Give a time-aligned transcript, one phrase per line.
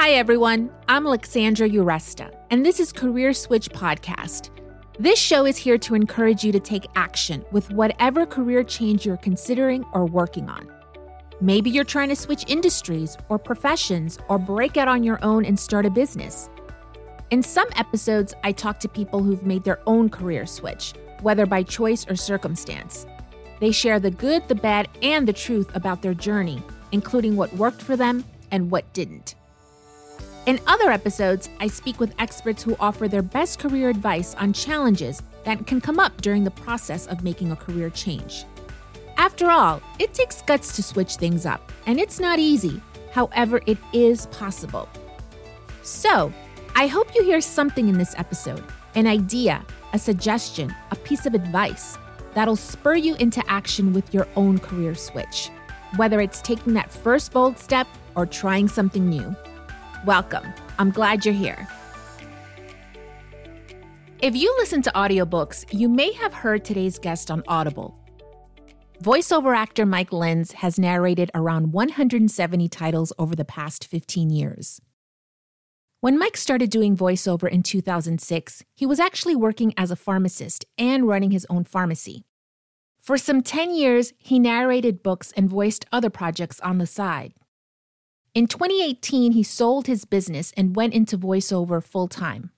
[0.00, 0.70] Hi, everyone.
[0.88, 4.48] I'm Alexandra Uresta, and this is Career Switch Podcast.
[4.98, 9.18] This show is here to encourage you to take action with whatever career change you're
[9.18, 10.66] considering or working on.
[11.42, 15.60] Maybe you're trying to switch industries or professions or break out on your own and
[15.60, 16.48] start a business.
[17.30, 21.62] In some episodes, I talk to people who've made their own career switch, whether by
[21.62, 23.04] choice or circumstance.
[23.60, 27.82] They share the good, the bad, and the truth about their journey, including what worked
[27.82, 29.34] for them and what didn't.
[30.46, 35.22] In other episodes, I speak with experts who offer their best career advice on challenges
[35.44, 38.46] that can come up during the process of making a career change.
[39.18, 42.80] After all, it takes guts to switch things up, and it's not easy.
[43.12, 44.88] However, it is possible.
[45.82, 46.32] So,
[46.74, 48.64] I hope you hear something in this episode
[48.94, 51.98] an idea, a suggestion, a piece of advice
[52.34, 55.50] that'll spur you into action with your own career switch,
[55.96, 57.86] whether it's taking that first bold step
[58.16, 59.36] or trying something new.
[60.06, 60.54] Welcome.
[60.78, 61.68] I'm glad you're here.
[64.20, 67.94] If you listen to audiobooks, you may have heard today's guest on Audible.
[69.02, 74.80] Voiceover actor Mike Lenz has narrated around 170 titles over the past 15 years.
[76.00, 81.06] When Mike started doing voiceover in 2006, he was actually working as a pharmacist and
[81.06, 82.24] running his own pharmacy.
[83.02, 87.34] For some 10 years, he narrated books and voiced other projects on the side.
[88.32, 92.50] In 2018, he sold his business and went into voiceover full time.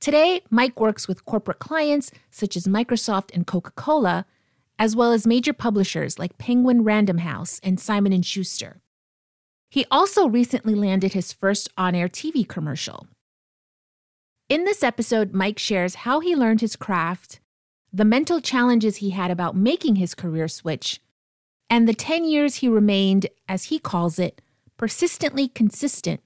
[0.00, 4.26] Today, Mike works with corporate clients such as Microsoft and Coca-Cola,
[4.76, 8.82] as well as major publishers like Penguin Random House and Simon & Schuster.
[9.70, 13.06] He also recently landed his first on air TV commercial.
[14.48, 17.40] In this episode, Mike shares how he learned his craft,
[17.92, 21.00] the mental challenges he had about making his career switch,
[21.70, 24.42] and the 10 years he remained, as he calls it,
[24.76, 26.20] persistently consistent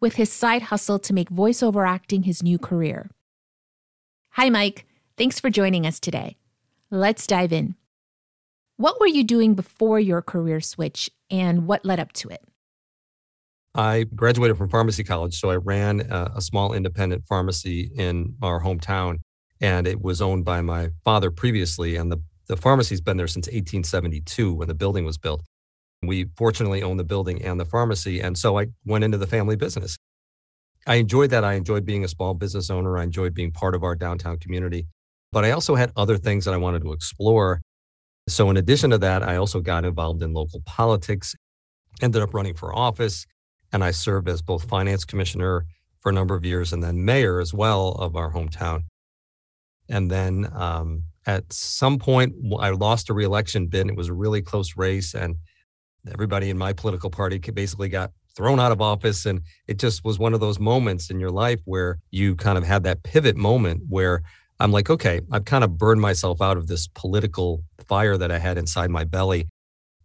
[0.00, 3.10] with his side hustle to make voiceover acting his new career.
[4.30, 4.86] Hi, Mike.
[5.16, 6.36] Thanks for joining us today.
[6.90, 7.76] Let's dive in.
[8.76, 12.42] What were you doing before your career switch and what led up to it?
[13.74, 18.62] I graduated from pharmacy college, so I ran a, a, small independent pharmacy in our
[18.62, 19.18] hometown,
[19.60, 21.96] and it was owned by my father previously.
[21.96, 25.42] And the, the pharmacy's been there since 1872 when the building was built.
[26.06, 29.56] We fortunately own the building and the pharmacy, and so I went into the family
[29.56, 29.96] business.
[30.86, 31.44] I enjoyed that.
[31.44, 32.98] I enjoyed being a small business owner.
[32.98, 34.86] I enjoyed being part of our downtown community,
[35.32, 37.60] but I also had other things that I wanted to explore.
[38.28, 41.34] So, in addition to that, I also got involved in local politics,
[42.02, 43.26] ended up running for office
[43.74, 45.66] and I served as both finance commissioner
[46.00, 48.82] for a number of years and then mayor as well of our hometown.
[49.88, 53.88] And then um, at some point, I lost a reelection bid.
[53.88, 55.34] It was a really close race, and
[56.12, 59.26] everybody in my political party basically got thrown out of office.
[59.26, 62.64] And it just was one of those moments in your life where you kind of
[62.64, 64.22] had that pivot moment where
[64.60, 68.38] I'm like, okay, I've kind of burned myself out of this political fire that I
[68.38, 69.48] had inside my belly.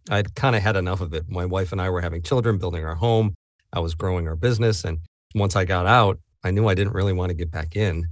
[0.09, 1.25] I'd kind of had enough of it.
[1.29, 3.35] My wife and I were having children, building our home.
[3.71, 4.83] I was growing our business.
[4.83, 4.99] And
[5.35, 8.07] once I got out, I knew I didn't really want to get back in.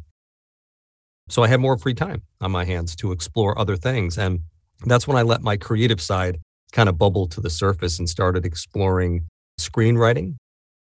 [1.29, 4.17] So I had more free time on my hands to explore other things.
[4.17, 4.41] And
[4.85, 6.39] that's when I let my creative side
[6.71, 9.27] kind of bubble to the surface and started exploring
[9.59, 10.35] screenwriting.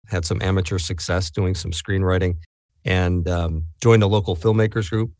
[0.08, 2.36] Had some amateur success doing some screenwriting
[2.84, 5.12] and um, joined a local filmmakers group.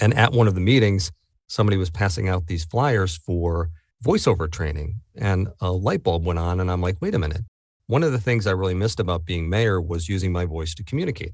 [0.00, 1.10] And at one of the meetings,
[1.48, 3.70] somebody was passing out these flyers for
[4.04, 6.60] voiceover training and a light bulb went on.
[6.60, 7.42] And I'm like, wait a minute,
[7.86, 10.84] one of the things I really missed about being mayor was using my voice to
[10.84, 11.32] communicate.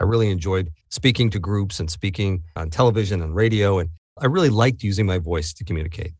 [0.00, 3.78] I really enjoyed speaking to groups and speaking on television and radio.
[3.78, 6.12] And I really liked using my voice to communicate.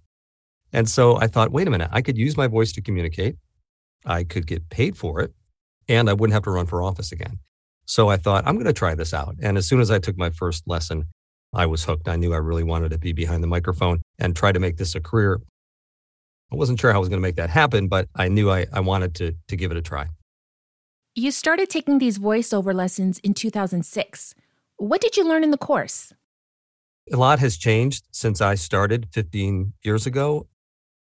[0.73, 3.37] And so I thought, wait a minute, I could use my voice to communicate.
[4.05, 5.33] I could get paid for it
[5.89, 7.39] and I wouldn't have to run for office again.
[7.85, 9.37] So I thought, I'm going to try this out.
[9.43, 11.05] And as soon as I took my first lesson,
[11.53, 12.09] I was hooked.
[12.09, 14.95] I knew I really wanted to be behind the microphone and try to make this
[14.95, 15.41] a career.
[16.51, 18.67] I wasn't sure how I was going to make that happen, but I knew I,
[18.73, 20.09] I wanted to, to give it a try.
[21.15, 24.35] You started taking these voiceover lessons in 2006.
[24.77, 26.13] What did you learn in the course?
[27.13, 30.47] A lot has changed since I started 15 years ago.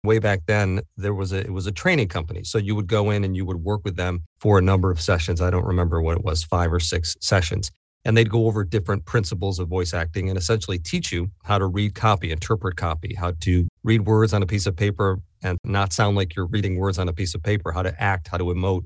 [0.04, 2.44] Way back then, there was a it was a training company.
[2.44, 5.00] So you would go in and you would work with them for a number of
[5.00, 5.40] sessions.
[5.40, 7.70] I don't remember what it was, five or six sessions
[8.04, 11.66] and they'd go over different principles of voice acting and essentially teach you how to
[11.66, 15.92] read copy, interpret copy, how to read words on a piece of paper and not
[15.92, 18.44] sound like you're reading words on a piece of paper, how to act, how to
[18.44, 18.84] emote,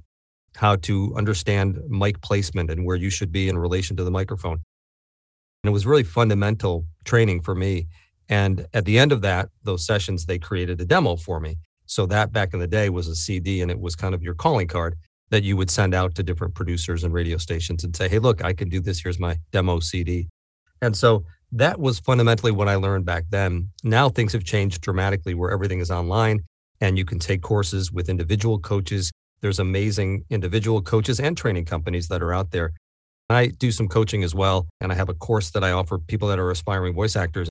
[0.57, 4.61] how to understand mic placement and where you should be in relation to the microphone.
[5.65, 7.89] And it was really fundamental training for me.
[8.29, 11.57] And at the end of that, those sessions, they created a demo for me.
[11.87, 14.35] So that back in the day was a CD and it was kind of your
[14.35, 14.97] calling card.
[15.31, 18.43] that you would send out to different producers and radio stations and say, hey, look,
[18.43, 19.01] I can do this.
[19.03, 20.29] Here's my demo CD.
[20.81, 23.69] And so that was fundamentally what I learned back then.
[23.83, 26.41] Now things have changed dramatically where everything is online
[26.81, 29.11] and you can take courses with individual coaches.
[29.41, 32.73] There's amazing individual coaches and training companies that are out there.
[33.31, 36.29] I do some coaching as well, and I have a course that I offer people
[36.29, 37.49] that are aspiring voice actors.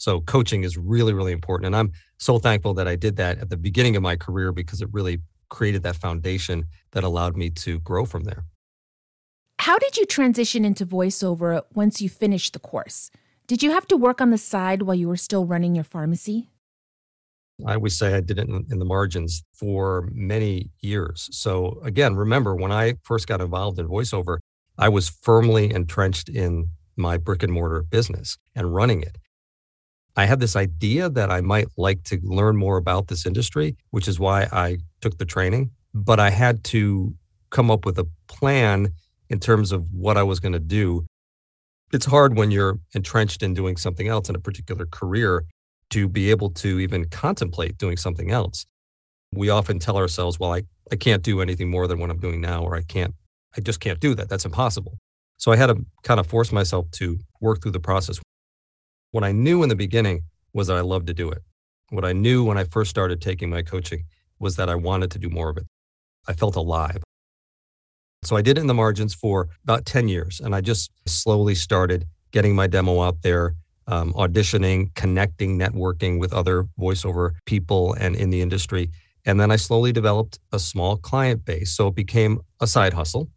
[0.00, 1.66] So coaching is really, really important.
[1.66, 4.80] And I'm so thankful that I did that at the beginning of my career because
[4.80, 5.18] it really
[5.50, 8.44] created that foundation that allowed me to grow from there.
[9.58, 13.10] How did you transition into voiceover once you finished the course?
[13.46, 16.48] Did you have to work on the side while you were still running your pharmacy?
[17.66, 21.28] I always say I did it in, in, the margins for many years.
[21.30, 24.38] So, again, remember when I first got involved in voiceover,
[24.78, 29.18] I was firmly entrenched in my brick and mortar business and running it.
[30.16, 34.08] I had this idea that I might like to learn more about this industry, which
[34.08, 35.70] is why I took the training.
[35.94, 37.14] But I had to
[37.50, 38.88] come up with a plan
[39.28, 41.06] in terms of what I was going to do.
[41.92, 45.44] It's hard when you're entrenched in doing something else in a particular career
[45.90, 48.66] to be able to even contemplate doing something else.
[49.32, 50.62] We often tell ourselves, well, I,
[50.92, 53.14] I can't do anything more than what I'm doing now, or I can't,
[53.56, 54.28] I just can't do that.
[54.28, 54.98] That's impossible.
[55.38, 58.20] So I had to kind of force myself to work through the process.
[59.12, 60.22] What I knew in the beginning
[60.52, 61.42] was that I loved to do it.
[61.90, 64.04] What I knew when I first started taking my coaching
[64.38, 65.66] was that I wanted to do more of it.
[66.28, 67.02] I felt alive.
[68.22, 70.40] So I did it in the margins for about 10 years.
[70.40, 73.54] And I just slowly started getting my demo out there,
[73.88, 78.90] um, auditioning, connecting, networking with other voiceover people and in the industry.
[79.24, 81.72] And then I slowly developed a small client base.
[81.72, 83.28] So it became a side hustle.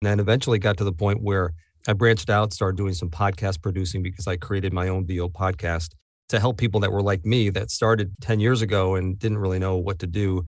[0.00, 1.52] And then eventually got to the point where
[1.88, 5.90] I branched out, started doing some podcast producing because I created my own VO podcast
[6.28, 9.58] to help people that were like me that started 10 years ago and didn't really
[9.58, 10.44] know what to do.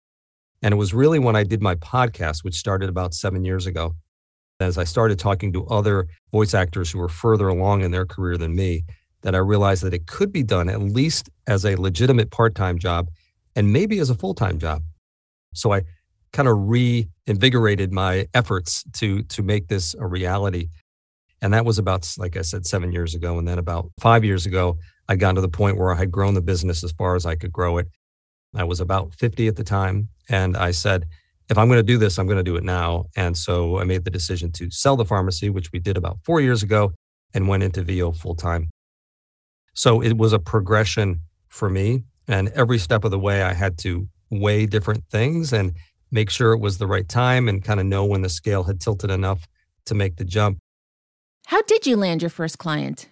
[0.63, 3.95] And it was really when I did my podcast, which started about seven years ago,
[4.59, 8.37] as I started talking to other voice actors who were further along in their career
[8.37, 8.83] than me,
[9.23, 12.79] that I realized that it could be done at least as a legitimate part time
[12.79, 13.09] job
[13.55, 14.83] and maybe as a full time job.
[15.55, 15.83] So I
[16.33, 20.69] kind of reinvigorated my efforts to to make this a reality
[21.41, 23.39] and that was about, like I said, seven years ago.
[23.39, 26.35] And then about five years ago, I got to the point where I had grown
[26.35, 27.87] the business as far as I could grow it.
[28.55, 30.09] I was about 50 at the time.
[30.29, 31.07] And I said,
[31.49, 33.07] if I'm going to do this, I'm going to do it now.
[33.17, 36.41] And so I made the decision to sell the pharmacy, which we did about four
[36.41, 36.93] years ago,
[37.35, 38.69] and went into VO full time.
[39.75, 42.05] So it was a progression for me.
[42.27, 45.73] And every step of the way, I had to weigh different things and
[46.11, 48.81] make sure it was the right time and kind of know when the scale had
[48.81, 49.47] tilted enough
[49.87, 50.59] to make the jump.
[51.49, 53.09] How did you land your first client?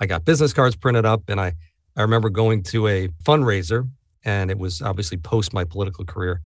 [0.00, 1.52] I got business cards printed up, and I,
[1.96, 3.88] I remember going to a fundraiser,
[4.24, 6.42] and it was obviously post my political career.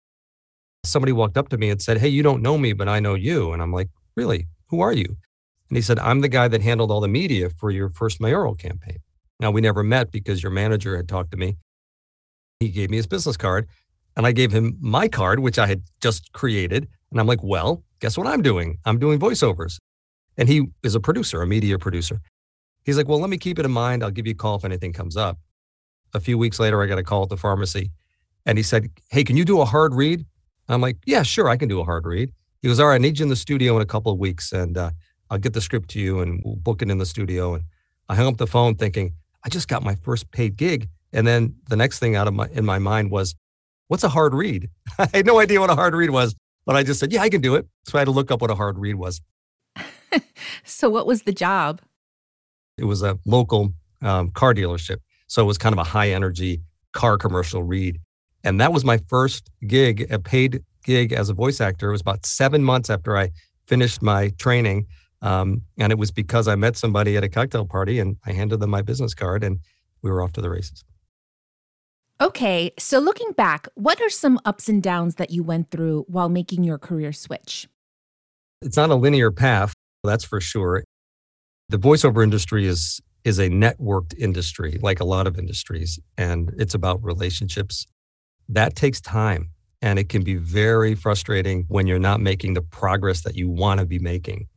[0.86, 3.16] Somebody walked up to me and said, Hey, you don't know me, but I know
[3.16, 3.52] you.
[3.52, 4.48] And I'm like, Really?
[4.70, 5.18] Who are you?
[5.70, 8.56] And he said, I'm the guy that handled all the media for your first mayoral
[8.56, 9.00] campaign.
[9.42, 11.58] Now, we never met because your manager had talked to me.
[12.62, 13.68] He gave me his business card,
[14.16, 16.88] and I gave him my card, which I had just created.
[17.12, 18.78] And I'm like, Well, guess what I'm doing?
[18.86, 19.78] I'm doing voiceovers.
[20.38, 22.22] And he is a producer, a media producer.
[22.84, 24.04] He's like, Well, let me keep it in mind.
[24.04, 25.38] I'll give you a call if anything comes up.
[26.14, 27.92] A few weeks later, I got a call at the pharmacy
[28.46, 30.26] and he said, Hey, can you do a hard read?
[30.68, 32.32] I'm like, Yeah, sure, I can do a hard read.
[32.62, 34.52] He goes, All right, I need you in the studio in a couple of weeks
[34.52, 34.92] and uh,
[35.30, 37.56] I'll get the script to you and we'll book it in the studio.
[37.56, 37.64] And
[38.10, 39.14] I hung up the phone thinking,
[39.44, 40.90] I just got my first paid gig.
[41.14, 43.36] And then the next thing out of my in my mind was,
[43.88, 44.70] What's a hard read?
[45.00, 46.34] I had no idea what a hard read was,
[46.66, 47.68] but I just said, Yeah, I can do it.
[47.86, 49.22] So I had to look up what a hard read was.
[50.64, 51.82] so, what was the job?
[52.78, 54.98] It was a local um, car dealership.
[55.28, 56.62] So, it was kind of a high energy
[56.94, 58.00] car commercial read.
[58.44, 61.90] And that was my first gig, a paid gig as a voice actor.
[61.90, 63.30] It was about seven months after I
[63.68, 64.88] finished my training.
[65.22, 68.60] Um, and it was because I met somebody at a cocktail party and I handed
[68.60, 69.60] them my business card and
[70.02, 70.84] we were off to the races.
[72.20, 76.30] Okay, so looking back, what are some ups and downs that you went through while
[76.30, 77.68] making your career switch?
[78.62, 79.74] It's not a linear path.
[80.04, 80.84] That's for sure.
[81.70, 86.74] The voiceover industry is is a networked industry like a lot of industries and it's
[86.74, 87.86] about relationships.
[88.50, 93.22] That takes time and it can be very frustrating when you're not making the progress
[93.22, 94.48] that you want to be making.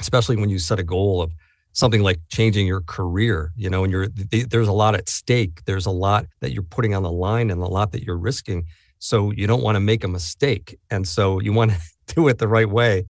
[0.00, 1.32] Especially when you set a goal of
[1.72, 5.64] something like changing your career, you know, and you're there's a lot at stake.
[5.64, 8.64] There's a lot that you're putting on the line and a lot that you're risking.
[9.00, 10.78] So you don't want to make a mistake.
[10.90, 11.78] And so you want to
[12.14, 13.06] do it the right way.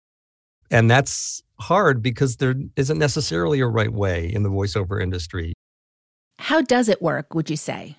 [0.72, 5.54] And that's hard because there isn't necessarily a right way in the voiceover industry.
[6.40, 7.98] How does it work, would you say?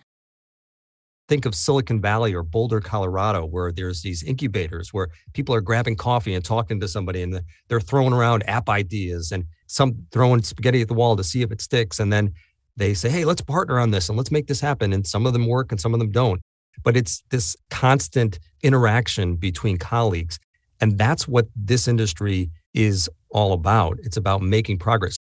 [1.29, 5.97] think of Silicon Valley or Boulder, Colorado, where there's these incubators where people are grabbing
[5.97, 10.83] coffee and talking to somebody and they're throwing around app ideas and some throwing spaghetti
[10.83, 11.99] at the wall to see if it sticks.
[11.99, 12.33] And then
[12.77, 14.93] they say, hey, let's partner on this and let's make this happen.
[14.93, 16.41] And some of them work and some of them don't.
[16.83, 20.39] But it's this constant interaction between colleagues.
[20.81, 23.99] And that's what this industry is all about.
[24.03, 25.17] It's about making progress.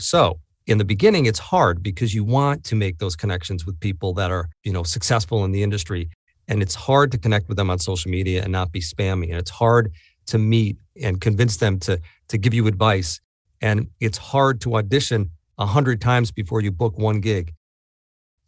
[0.00, 4.12] So in the beginning it's hard because you want to make those connections with people
[4.14, 6.08] that are you know successful in the industry
[6.48, 9.38] and it's hard to connect with them on social media and not be spammy and
[9.38, 9.92] it's hard
[10.26, 13.20] to meet and convince them to to give you advice
[13.60, 17.52] and it's hard to audition a hundred times before you book one gig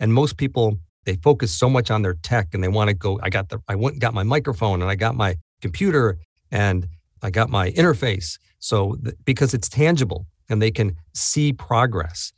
[0.01, 3.19] and most people they focus so much on their tech and they want to go
[3.23, 6.19] i got the i went got my microphone and i got my computer
[6.51, 6.89] and
[7.23, 12.33] i got my interface so th- because it's tangible and they can see progress.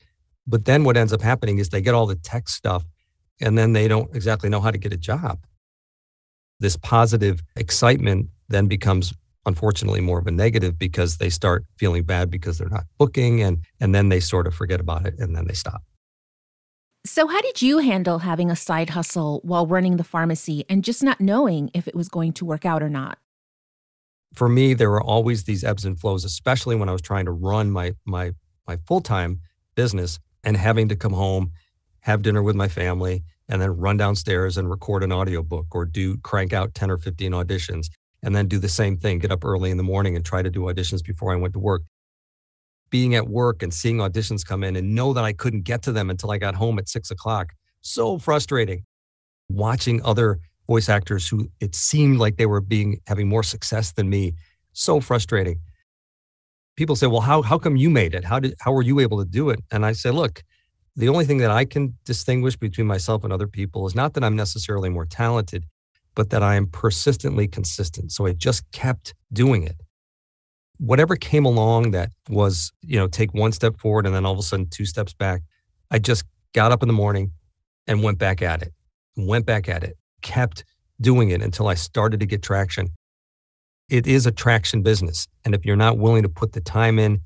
[0.47, 2.85] But then what ends up happening is they get all the tech stuff
[3.41, 5.45] and then they don't exactly know how to get a job.
[6.59, 9.15] This positive excitement then becomes
[9.47, 13.65] unfortunately more of a negative because they start feeling bad because they're not booking and
[13.81, 15.83] and then they sort of forget about it and then they stop.
[17.07, 21.03] So how did you handle having a side hustle while running the pharmacy and just
[21.03, 23.19] not knowing if it was going to work out or not?
[24.35, 27.33] For me, there were always these ebbs and flows, especially when I was trying to
[27.33, 28.33] run my my
[28.67, 29.41] my full time
[29.75, 31.53] business and having to come home,
[32.01, 36.17] have dinner with my family, and then run downstairs and record an audiobook or do
[36.19, 37.89] crank out 10 or 15 auditions
[38.23, 40.51] and then do the same thing, get up early in the morning and try to
[40.51, 41.83] do auditions before I went to work.
[42.91, 45.93] Being at work and seeing auditions come in and know that I couldn't get to
[45.93, 47.53] them until I got home at six o'clock.
[47.81, 48.85] So frustrating.
[49.49, 50.39] Watching other
[50.71, 54.33] voice actors who it seemed like they were being having more success than me.
[54.73, 55.59] So frustrating.
[56.77, 58.25] People say, "Well, how how come you made it?
[58.25, 60.45] How did how were you able to do it?" And I say, "Look,
[60.95, 64.25] the only thing that I can distinguish between myself and other people is not that
[64.25, 65.65] I'm necessarily more talented,
[66.15, 68.13] but that I am persistently consistent.
[68.13, 69.79] So I just kept doing it.
[70.79, 74.39] Whatever came along that was, you know, take one step forward and then all of
[74.39, 75.43] a sudden two steps back,
[75.91, 77.33] I just got up in the morning
[77.89, 78.73] and went back at it,
[79.17, 80.65] went back at it kept
[81.01, 82.91] doing it until I started to get traction.
[83.89, 85.27] It is a traction business.
[85.45, 87.21] And if you're not willing to put the time in,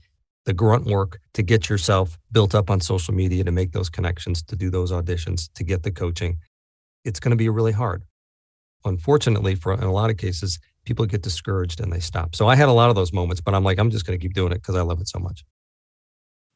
[0.47, 4.43] the grunt work to get yourself built up on social media, to make those connections,
[4.43, 6.39] to do those auditions, to get the coaching,
[7.05, 8.05] it's going to be really hard.
[8.85, 12.35] Unfortunately, for in a lot of cases, people get discouraged and they stop.
[12.35, 14.23] So I had a lot of those moments, but I'm like, I'm just going to
[14.23, 15.45] keep doing it because I love it so much.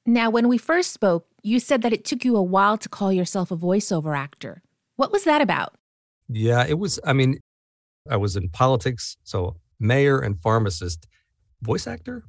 [0.04, 3.12] Now, when we first spoke, you said that it took you a while to call
[3.12, 4.62] yourself a voiceover actor.
[4.96, 5.74] What was that about?
[6.28, 7.00] Yeah, it was.
[7.04, 7.38] I mean,
[8.08, 11.06] I was in politics, so mayor and pharmacist,
[11.62, 12.24] voice actor.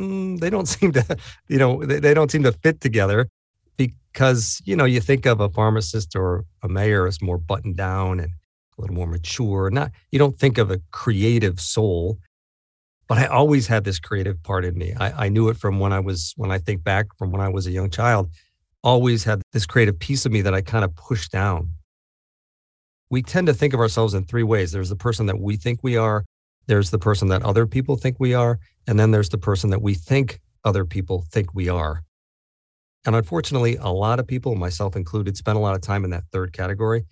[0.00, 1.16] Mm, they don't seem to,
[1.48, 3.28] you know, they, they don't seem to fit together
[3.76, 8.20] because you know you think of a pharmacist or a mayor as more buttoned down
[8.20, 8.30] and
[8.78, 9.70] a little more mature.
[9.70, 12.18] Not you don't think of a creative soul,
[13.08, 14.94] but I always had this creative part in me.
[14.98, 17.48] I, I knew it from when I was when I think back from when I
[17.48, 18.30] was a young child.
[18.82, 21.70] Always had this creative piece of me that I kind of pushed down
[23.10, 25.80] we tend to think of ourselves in three ways there's the person that we think
[25.82, 26.24] we are,
[26.66, 29.82] there's the person that other people think we are, and then there's the person that
[29.82, 32.02] we think other people think we are.
[33.04, 36.24] And unfortunately, a lot of people, myself included, spend a lot of time in that
[36.32, 37.04] third category.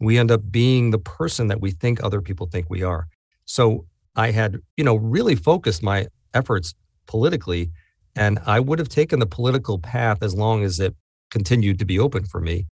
[0.00, 3.06] We end up being the person that we think other people think we are.
[3.44, 3.84] So
[4.16, 6.74] I had, you know, really focused my efforts
[7.06, 7.70] politically,
[8.16, 10.94] and I would have taken the political path as long as it
[11.30, 12.66] continued to be open for me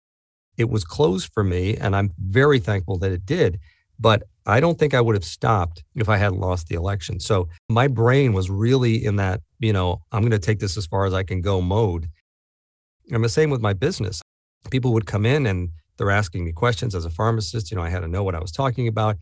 [0.60, 3.58] it was closed for me, and I'm very thankful that it did.
[3.98, 7.18] But I don't think I would have stopped if I hadn't lost the election.
[7.18, 10.86] So my brain was really in that, you know, I'm going to take this as
[10.86, 12.08] far as I can go mode.
[13.12, 14.20] I'm the same with my business.
[14.70, 17.70] People would come in and they're asking me questions as a pharmacist.
[17.70, 19.16] You know, I had to know what I was talking about.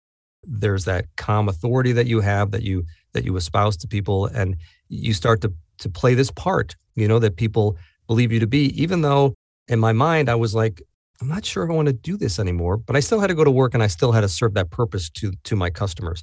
[0.45, 4.57] There's that calm authority that you have that you that you espouse to people, and
[4.89, 6.77] you start to to play this part.
[6.95, 7.77] You know that people
[8.07, 9.35] believe you to be, even though
[9.67, 10.81] in my mind I was like,
[11.21, 13.35] I'm not sure if I want to do this anymore, but I still had to
[13.35, 16.23] go to work and I still had to serve that purpose to to my customers.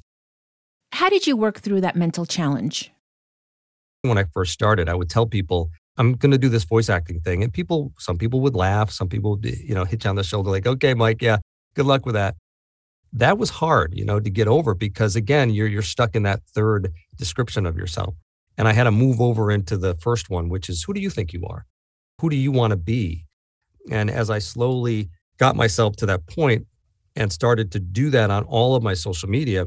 [0.92, 2.92] How did you work through that mental challenge?
[4.02, 7.20] When I first started, I would tell people, I'm going to do this voice acting
[7.20, 7.42] thing.
[7.42, 8.90] And people, some people would laugh.
[8.90, 11.38] Some people would, you know, hit you on the shoulder like, okay, Mike, yeah,
[11.74, 12.36] good luck with that.
[13.12, 16.40] That was hard, you know, to get over because again, you're, you're stuck in that
[16.54, 18.14] third description of yourself.
[18.58, 21.10] And I had to move over into the first one, which is who do you
[21.10, 21.66] think you are?
[22.20, 23.25] Who do you want to be?
[23.90, 26.66] And as I slowly got myself to that point
[27.14, 29.66] and started to do that on all of my social media,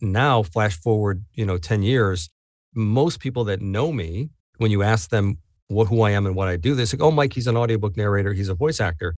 [0.00, 2.28] now flash forward, you know, 10 years,
[2.74, 5.38] most people that know me, when you ask them
[5.68, 7.96] what who I am and what I do, they say, Oh, Mike, he's an audiobook
[7.96, 9.14] narrator, he's a voice actor.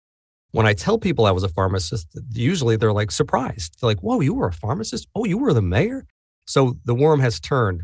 [0.52, 3.76] when I tell people I was a pharmacist, usually they're like surprised.
[3.80, 5.08] They're like, whoa, you were a pharmacist?
[5.14, 6.06] Oh, you were the mayor?
[6.46, 7.84] So the worm has turned.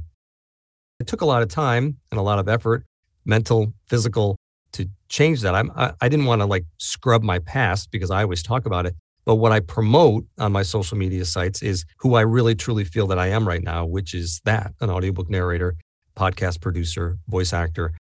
[0.99, 2.85] It took a lot of time and a lot of effort,
[3.25, 4.37] mental, physical,
[4.73, 5.55] to change that.
[5.55, 8.85] I'm, I, I didn't want to like scrub my past because I always talk about
[8.85, 8.95] it.
[9.25, 13.07] But what I promote on my social media sites is who I really truly feel
[13.07, 15.75] that I am right now, which is that an audiobook narrator,
[16.17, 17.93] podcast producer, voice actor.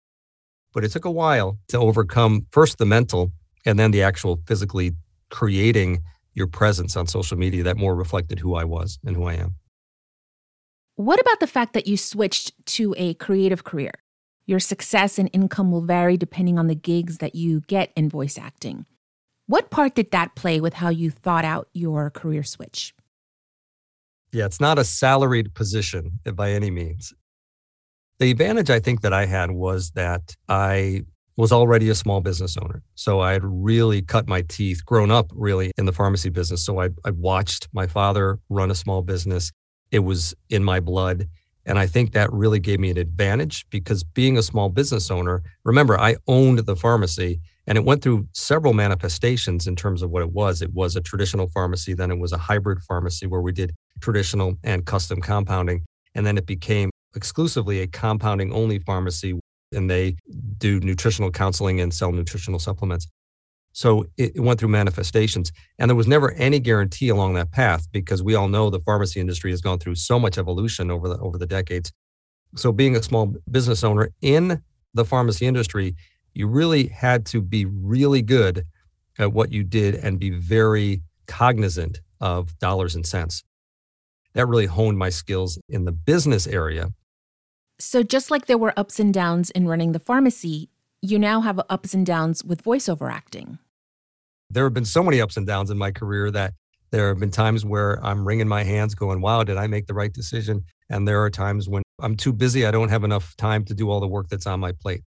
[0.73, 3.31] But it took a while to overcome first the mental
[3.65, 4.93] and then the actual physically
[5.29, 6.01] creating
[6.33, 9.55] your presence on social media that more reflected who I was and who I am.
[10.95, 13.91] What about the fact that you switched to a creative career?
[14.45, 18.37] Your success and income will vary depending on the gigs that you get in voice
[18.37, 18.85] acting.
[19.47, 22.93] What part did that play with how you thought out your career switch?
[24.31, 27.13] Yeah, it's not a salaried position by any means.
[28.19, 31.03] The advantage I think that I had was that I
[31.37, 32.83] was already a small business owner.
[32.95, 36.63] So I had really cut my teeth, grown up really in the pharmacy business.
[36.63, 39.51] So I, I watched my father run a small business.
[39.91, 41.27] It was in my blood.
[41.71, 45.41] And I think that really gave me an advantage because being a small business owner,
[45.63, 50.21] remember, I owned the pharmacy and it went through several manifestations in terms of what
[50.21, 50.61] it was.
[50.61, 54.57] It was a traditional pharmacy, then it was a hybrid pharmacy where we did traditional
[54.65, 55.85] and custom compounding.
[56.13, 59.39] And then it became exclusively a compounding only pharmacy
[59.71, 60.17] and they
[60.57, 63.07] do nutritional counseling and sell nutritional supplements.
[63.73, 68.21] So it, went through manifestations, and there was never any guarantee along that path because
[68.21, 71.37] we all know the pharmacy industry has gone through so much evolution over the over
[71.37, 71.91] the decades.
[72.55, 74.61] So being a small business owner in
[74.93, 75.95] the pharmacy industry,
[76.33, 78.65] you really had to be really good
[79.17, 83.43] at what you did and be very cognizant of dollars and cents.
[84.33, 86.89] That really honed my skills in the business area
[87.81, 90.69] so, just like there were ups and downs in running the pharmacy,
[91.01, 93.57] you now have ups and downs with voiceover acting.
[94.49, 96.53] There have been so many ups and downs in my career that
[96.91, 99.93] there have been times where I'm wringing my hands going, wow, did I make the
[99.93, 100.63] right decision?
[100.89, 102.65] And there are times when I'm too busy.
[102.65, 105.01] I don't have enough time to do all the work that's on my plate.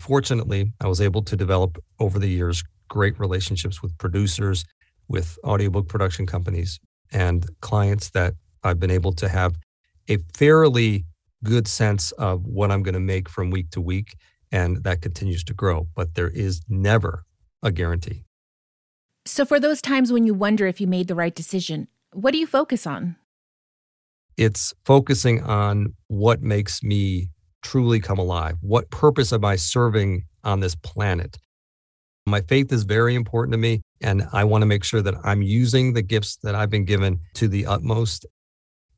[0.00, 4.64] Fortunately, I was able to develop over the years great relationships with producers,
[5.08, 6.78] with audiobook production companies,
[7.12, 9.56] and clients that I've been able to have
[10.08, 11.04] a fairly
[11.44, 14.16] good sense of what I'm going to make from week to week.
[14.52, 17.24] And that continues to grow, but there is never
[17.62, 18.24] a guarantee.
[19.24, 22.38] So, for those times when you wonder if you made the right decision, what do
[22.38, 23.16] you focus on?
[24.36, 27.30] It's focusing on what makes me
[27.62, 28.56] truly come alive.
[28.60, 31.38] What purpose am I serving on this planet?
[32.26, 35.42] My faith is very important to me, and I want to make sure that I'm
[35.42, 38.26] using the gifts that I've been given to the utmost.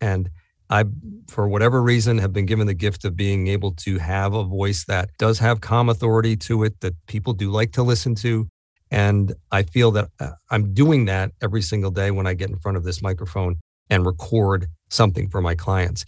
[0.01, 0.31] And
[0.71, 0.85] I,
[1.29, 4.85] for whatever reason, have been given the gift of being able to have a voice
[4.85, 8.49] that does have calm authority to it that people do like to listen to.
[8.91, 12.59] And I feel that uh, I'm doing that every single day when I get in
[12.59, 13.57] front of this microphone
[13.91, 16.05] and record something for my clients.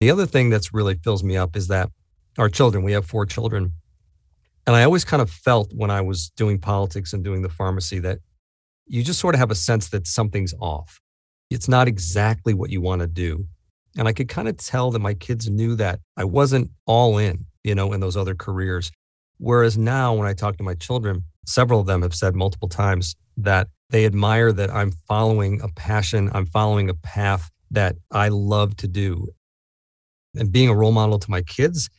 [0.00, 1.90] The other thing that's really fills me up is that
[2.38, 3.72] our children, we have four children.
[4.66, 7.98] And I always kind of felt when I was doing politics and doing the pharmacy
[8.00, 8.18] that
[8.86, 11.01] you just sort of have a sense that something's off
[11.52, 13.46] it's not exactly what you want to do.
[13.96, 17.46] And I could kind of tell that my kids knew that I wasn't all in,
[17.62, 18.90] you know, in those other careers.
[19.38, 23.16] Whereas now, when I talk to my children, several of them have said multiple times
[23.36, 28.76] that they admire that I'm following a passion, I'm following a path that I love
[28.78, 29.28] to do.
[30.34, 31.90] And being a role model to my kids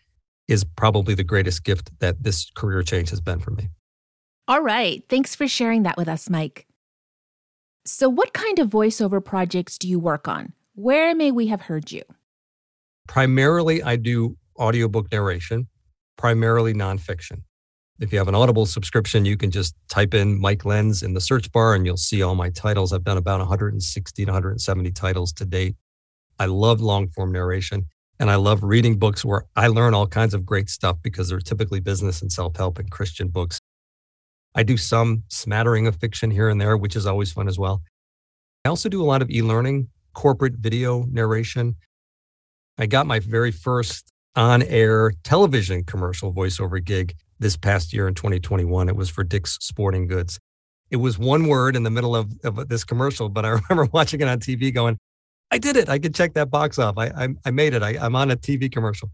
[0.48, 3.70] is probably the greatest gift that this career change has been for me.
[4.48, 5.04] All right.
[5.08, 6.66] Thanks for sharing that with us, Mike.
[7.86, 10.54] So, what kind of voiceover projects do you work on?
[10.74, 12.04] Where may we have heard you?
[13.10, 15.68] Primarily, I do audiobook narration,
[16.18, 17.44] primarily nonfiction.
[18.00, 21.20] If you have an Audible subscription, you can just type in Mike Lenz in the
[21.20, 22.94] search bar and you'll see all my titles.
[22.94, 25.76] I've done about 160 to 170 titles to date.
[26.40, 27.86] I love long form narration
[28.18, 31.40] and I love reading books where I learn all kinds of great stuff because they're
[31.40, 33.60] typically business and self help and Christian books.
[34.56, 37.82] I do some smattering of fiction here and there, which is always fun as well.
[38.66, 41.76] I also do a lot of e learning, corporate video narration.
[42.78, 48.14] I got my very first on air television commercial voiceover gig this past year in
[48.14, 48.90] 2021.
[48.90, 50.40] It was for Dick's Sporting Goods.
[50.90, 54.22] It was one word in the middle of, of this commercial, but I remember watching
[54.22, 54.98] it on TV going,
[55.52, 55.90] I did it.
[55.90, 56.98] I could check that box off.
[56.98, 57.84] I, I, I made it.
[57.84, 59.12] I, I'm on a TV commercial.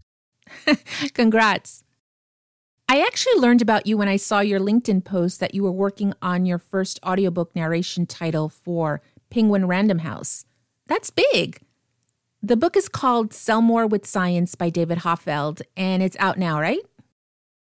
[1.14, 1.82] Congrats.
[2.90, 6.12] I actually learned about you when I saw your LinkedIn post that you were working
[6.20, 9.00] on your first audiobook narration title for
[9.30, 10.44] Penguin Random House.
[10.88, 11.60] That's big.
[12.42, 16.60] The book is called Sell More with Science by David Hoffeld, and it's out now,
[16.60, 16.80] right?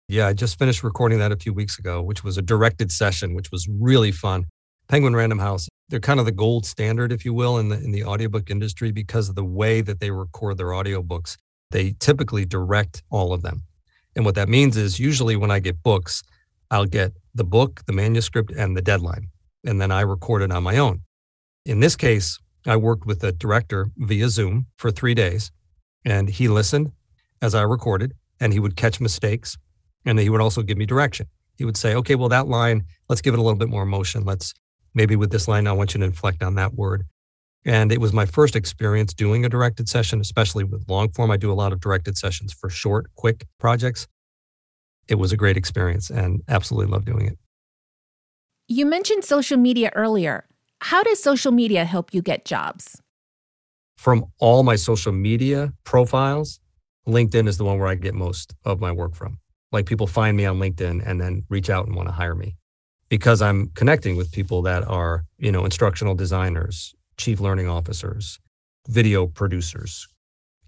[0.09, 3.33] Yeah, I just finished recording that a few weeks ago, which was a directed session,
[3.33, 4.47] which was really fun.
[4.89, 7.91] Penguin Random House, they're kind of the gold standard, if you will, in the in
[7.91, 11.37] the audiobook industry because of the way that they record their audiobooks.
[11.71, 13.63] They typically direct all of them.
[14.15, 16.23] And what that means is usually when I get books,
[16.69, 19.27] I'll get the book, the manuscript, and the deadline.
[19.65, 21.01] And then I record it on my own.
[21.65, 25.51] In this case, I worked with the director via Zoom for three days,
[26.05, 26.91] and he listened
[27.41, 29.57] as I recorded, and he would catch mistakes,
[30.05, 31.27] and he would also give me direction.
[31.57, 34.23] He would say, okay, well, that line, let's give it a little bit more emotion.
[34.25, 34.53] Let's
[34.93, 37.05] maybe with this line, I want you to inflect on that word.
[37.65, 41.31] And it was my first experience doing a directed session, especially with long form.
[41.31, 44.07] I do a lot of directed sessions for short, quick projects.
[45.07, 47.37] It was a great experience and absolutely love doing it.
[48.67, 50.45] You mentioned social media earlier.
[50.81, 53.01] How does social media help you get jobs?
[53.97, 56.59] From all my social media profiles,
[57.07, 59.39] LinkedIn is the one where I get most of my work from.
[59.71, 62.55] Like people find me on LinkedIn and then reach out and want to hire me
[63.09, 68.39] because I'm connecting with people that are, you know, instructional designers, chief learning officers,
[68.87, 70.07] video producers,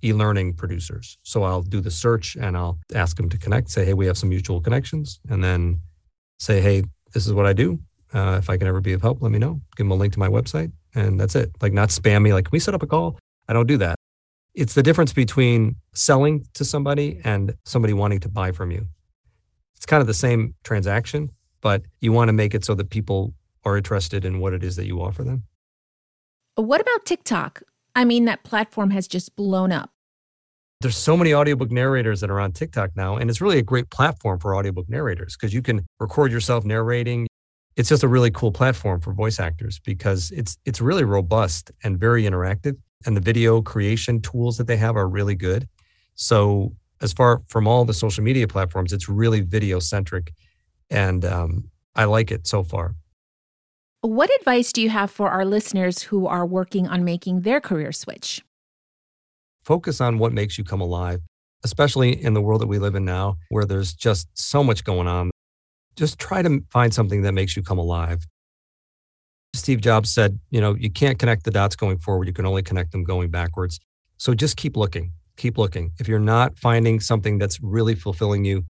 [0.04, 1.18] e-learning producers.
[1.24, 4.18] So I'll do the search and I'll ask them to connect, say, hey, we have
[4.18, 5.80] some mutual connections, and then
[6.40, 7.80] say, hey, this is what I do.
[8.14, 9.62] Uh, if I can ever be of help, let me know.
[9.76, 11.52] Give them a link to my website, and that's it.
[11.62, 13.18] Like not spam me, like, can we set up a call?
[13.48, 13.96] I don't do that.
[14.54, 18.86] It's the difference between selling to somebody and somebody wanting to buy from you.
[19.76, 21.30] It's kind of the same transaction,
[21.62, 23.34] but you want to make it so that people
[23.66, 25.44] are interested in what it is that you offer them.
[26.56, 27.64] What about TikTok?
[27.96, 29.90] I mean, that platform has just blown up.
[30.80, 33.90] There's so many audiobook narrators that are on TikTok now, and it's really a great
[33.90, 37.28] platform for audiobook narrators because you can record yourself narrating.
[37.76, 42.00] It's just a really cool platform for voice actors because it's it's really robust and
[42.00, 45.68] very interactive, and the video creation tools that they have are really good.
[46.16, 50.34] So as far from all the social media platforms, it's really video centric,
[50.90, 51.66] and um,
[51.96, 52.96] I like it so far.
[54.06, 57.92] What advice do you have for our listeners who are working on making their career
[57.92, 58.46] switch?
[59.64, 61.22] Focus on what makes you come alive,
[61.64, 65.08] especially in the world that we live in now, where there's just so much going
[65.08, 65.32] on.
[65.96, 68.24] Just try to find something that makes you come alive.
[69.56, 72.62] Steve Jobs said, you know, you can't connect the dots going forward, you can only
[72.62, 73.80] connect them going backwards.
[74.18, 75.94] So just keep looking, keep looking.
[76.00, 78.66] If you're not finding something that's really fulfilling you,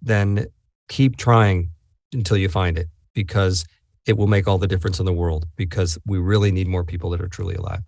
[0.00, 0.46] then
[0.88, 1.70] keep trying
[2.12, 3.64] until you find it because
[4.08, 7.10] it will make all the difference in the world because we really need more people
[7.10, 7.82] that are truly alive.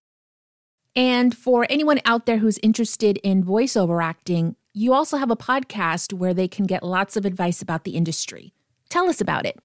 [0.94, 6.12] And for anyone out there who's interested in voiceover acting, you also have a podcast
[6.12, 8.52] where they can get lots of advice about the industry.
[8.90, 9.58] Tell us about it.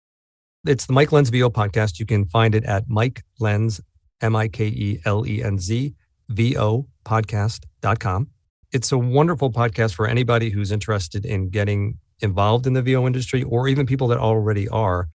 [0.65, 1.99] It's the Mike Lenz VO podcast.
[1.99, 3.81] You can find it at Mike Lenz,
[4.21, 5.93] M I K E L E N Z,
[6.29, 8.29] VO podcast.com.
[8.71, 13.43] It's a wonderful podcast for anybody who's interested in getting involved in the VO industry
[13.43, 15.09] or even people that already are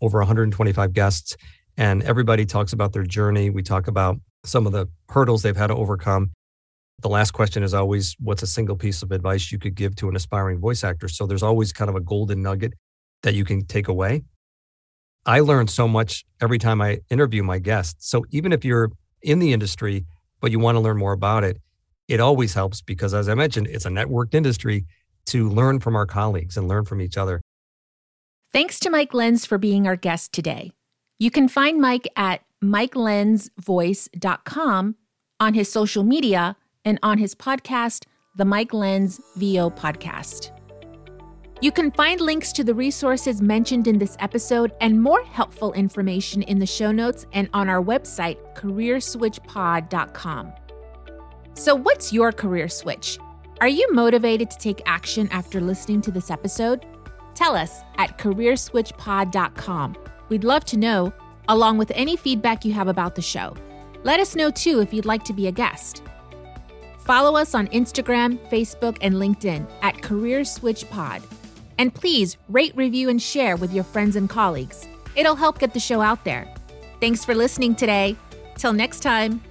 [0.00, 1.36] over 125 guests,
[1.76, 3.50] and everybody talks about their journey.
[3.50, 6.30] We talk about some of the hurdles they've had to overcome.
[7.00, 10.08] The last question is always what's a single piece of advice you could give to
[10.08, 11.08] an aspiring voice actor?
[11.08, 12.72] So there's always kind of a golden nugget
[13.22, 14.22] that you can take away.
[15.26, 18.08] I learn so much every time I interview my guests.
[18.08, 20.06] So even if you're in the industry,
[20.40, 21.60] but you want to learn more about it,
[22.08, 24.86] it always helps because, as I mentioned, it's a networked industry
[25.26, 27.40] to learn from our colleagues and learn from each other.
[28.52, 30.72] Thanks to Mike Lenz for being our guest today.
[31.18, 34.94] You can find Mike at mikelenzvoice.com,
[35.38, 38.04] on his social media, and on his podcast,
[38.36, 40.52] the Mike Lenz VO Podcast.
[41.62, 46.42] You can find links to the resources mentioned in this episode and more helpful information
[46.42, 50.52] in the show notes and on our website, careerswitchpod.com.
[51.54, 53.18] So, what's your career switch?
[53.62, 56.84] Are you motivated to take action after listening to this episode?
[57.36, 59.96] Tell us at careerswitchpod.com.
[60.28, 61.12] We'd love to know,
[61.48, 63.54] along with any feedback you have about the show.
[64.02, 66.02] Let us know too if you'd like to be a guest.
[67.00, 71.22] Follow us on Instagram, Facebook, and LinkedIn at Career Switch Pod.
[71.78, 74.88] And please rate, review, and share with your friends and colleagues.
[75.14, 76.52] It'll help get the show out there.
[77.00, 78.16] Thanks for listening today.
[78.56, 79.42] Till next time.